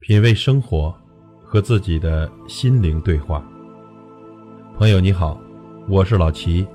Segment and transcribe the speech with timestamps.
[0.00, 0.94] 品味生活，
[1.42, 3.44] 和自己的心灵对话。
[4.76, 5.38] 朋友你好，
[5.88, 6.66] 我是老齐。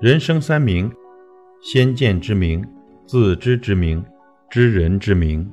[0.00, 0.92] 人生三明：
[1.60, 2.66] 先见之明、
[3.06, 4.04] 自知之明、
[4.52, 5.50] 知人之明。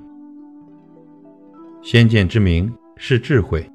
[1.81, 3.65] 先见之明是智慧。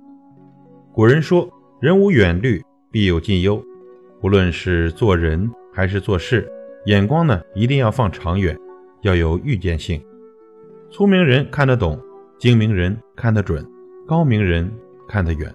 [0.92, 1.50] 古人说
[1.80, 3.64] ：“人无远虑，必有近忧。”
[4.23, 6.47] 无论是做人还是做事，
[6.84, 8.55] 眼光呢一定要放长远，
[9.00, 9.98] 要有预见性。
[10.91, 11.98] 聪明人看得懂，
[12.38, 13.66] 精明人看得准，
[14.06, 14.70] 高明人
[15.09, 15.50] 看得远。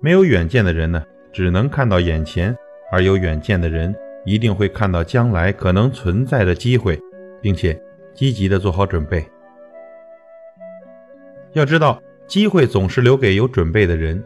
[0.00, 1.02] 没有远见的人呢，
[1.32, 2.52] 只能看到眼前；
[2.92, 3.94] 而有远见的人，
[4.26, 7.00] 一定会看到将来可能存在的机会，
[7.40, 7.80] 并且
[8.16, 9.24] 积极的做好准备。
[11.52, 14.22] 要知道，机会总是留给有准备的人。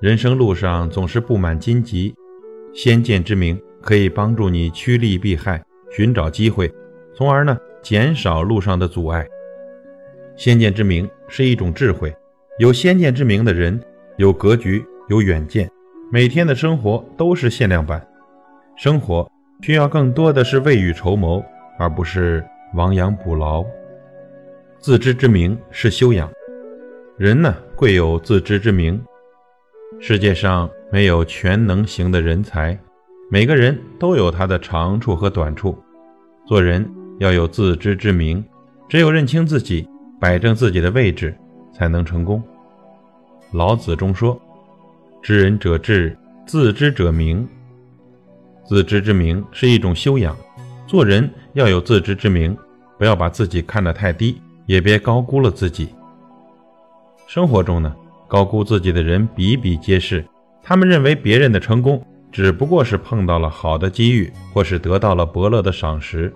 [0.00, 2.14] 人生路上总是布满荆棘，
[2.72, 6.72] 先见之明可以帮助你趋利避害，寻找机会，
[7.14, 9.26] 从而呢减少路上的阻碍。
[10.36, 12.14] 先见之明是一种智慧，
[12.58, 13.78] 有先见之明的人
[14.16, 15.70] 有格局，有远见，
[16.10, 18.06] 每天的生活都是限量版。
[18.76, 21.44] 生活需要更多的是未雨绸缪，
[21.78, 22.42] 而不是
[22.74, 23.64] 亡羊补牢。
[24.78, 26.30] 自知之明是修养，
[27.18, 29.00] 人呢贵有自知之明。
[29.98, 32.78] 世界上没有全能型的人才，
[33.30, 35.76] 每个人都有他的长处和短处。
[36.46, 38.42] 做人要有自知之明，
[38.88, 39.86] 只有认清自己，
[40.20, 41.36] 摆正自己的位置，
[41.74, 42.42] 才能成功。
[43.52, 44.40] 老子中说
[45.22, 47.46] ：“知人者智，自知者明。”
[48.64, 50.36] 自知之明是一种修养，
[50.90, 52.58] 做人要有自知之明，
[52.98, 55.90] 不要把自己看得太低，也别高估了自己。
[57.28, 57.94] 生活中呢，
[58.26, 60.26] 高估自己的人比比皆是，
[60.60, 66.34] 他们认为别人的成功只不过是碰到了好的机遇，或是得到了伯乐的赏识。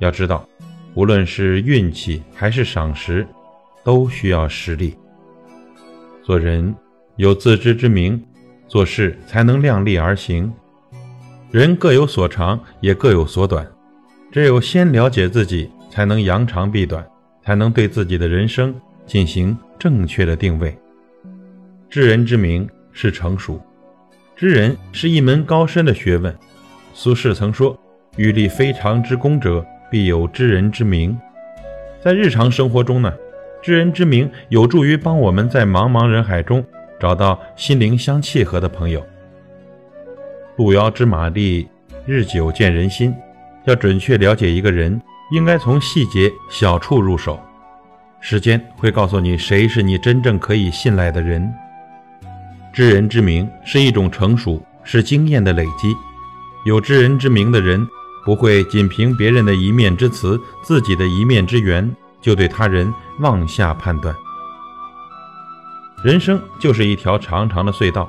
[0.00, 0.46] 要知道，
[0.92, 3.26] 无论是运气还是赏识，
[3.82, 4.94] 都需要实力。
[6.22, 6.74] 做人
[7.16, 8.22] 有自知之明，
[8.68, 10.52] 做事才能量力而行。
[11.52, 13.70] 人各有所长，也各有所短。
[14.30, 17.06] 只有先了解自己，才能扬长避短，
[17.44, 18.74] 才能对自己的人生
[19.04, 20.74] 进行正确的定位。
[21.90, 23.60] 知人之明是成熟，
[24.34, 26.34] 知人是一门高深的学问。
[26.94, 27.78] 苏轼曾说
[28.16, 31.14] ：“欲立非常之功者，必有知人之明。”
[32.02, 33.12] 在日常生活中呢，
[33.62, 36.64] 知人之明有助于帮我们在茫茫人海中
[36.98, 39.04] 找到心灵相契合的朋友。
[40.62, 41.68] 路遥知马力，
[42.06, 43.12] 日久见人心。
[43.64, 45.02] 要准确了解一个人，
[45.32, 47.36] 应该从细节小处入手。
[48.20, 51.52] 时间会告诉你谁是你真正可以信赖的人。
[52.72, 55.96] 知人之明是一种成熟，是经验的累积。
[56.64, 57.84] 有知人之明的人，
[58.24, 64.14] 不会仅凭别人的一面之词、自己的一面之缘，就对他人妄下判断。
[66.04, 68.08] 人生就是一条长长的隧道，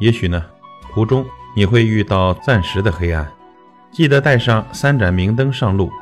[0.00, 0.44] 也许呢，
[0.92, 1.24] 途中。
[1.54, 3.30] 你会遇到暂时的黑暗，
[3.90, 5.92] 记得带上三盏明灯上路，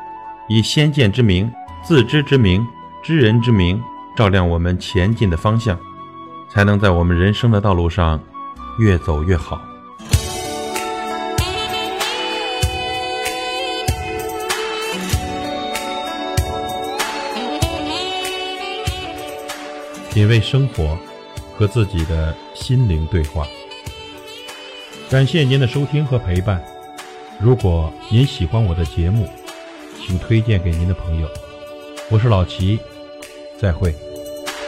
[0.48, 1.50] 以先见之明、
[1.82, 2.64] 自知之明、
[3.02, 3.82] 知人之明
[4.16, 5.76] 照亮我们前进的方向，
[6.48, 8.20] 才能在我们人生的道路上
[8.78, 9.60] 越走越好。
[20.12, 20.96] 品味生活，
[21.56, 23.44] 和自己的心灵对话。
[25.10, 26.62] 感谢您的收听和陪伴。
[27.40, 29.28] 如果您喜欢我的节目，
[30.06, 31.28] 请推荐给您的朋友。
[32.10, 32.78] 我是老齐，
[33.60, 33.92] 再会。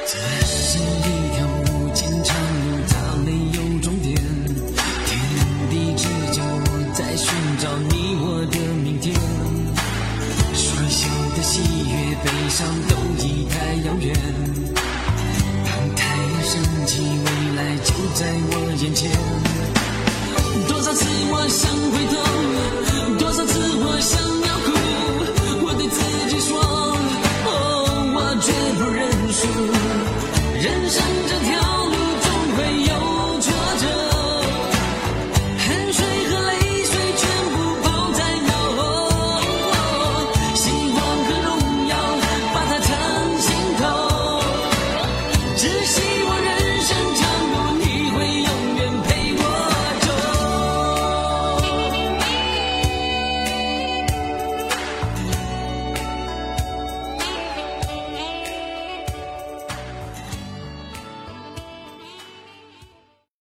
[0.05, 4.17] 这是一条无尽长路，它没有终点。
[5.07, 5.15] 天
[5.71, 9.15] 地之间，我在寻找你我的明天。
[10.55, 14.13] 衰小的喜悦、悲伤都已太遥远。
[15.65, 19.09] 当太阳升起，未来就在我眼前。